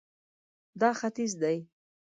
[0.81, 1.57] دا ختیځ دی